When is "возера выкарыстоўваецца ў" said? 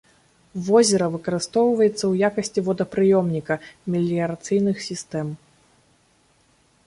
0.67-2.29